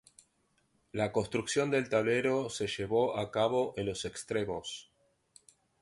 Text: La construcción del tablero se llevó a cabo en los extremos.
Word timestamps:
La 0.93 1.11
construcción 1.11 1.69
del 1.69 1.87
tablero 1.87 2.49
se 2.49 2.65
llevó 2.65 3.19
a 3.19 3.29
cabo 3.29 3.75
en 3.77 3.85
los 3.85 4.05
extremos. 4.05 4.89